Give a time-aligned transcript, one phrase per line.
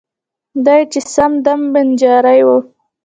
[0.65, 2.49] دای یې سم دم بنجارۍ و.